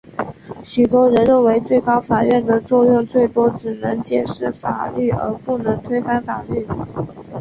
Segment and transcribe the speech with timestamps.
[0.63, 6.65] 许多人认为最高法院的作用最多只能解释法律而不能推翻法律。